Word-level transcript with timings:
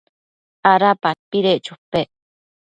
¿ada 0.71 0.91
padpedec 1.01 1.59
chopec? 1.65 2.07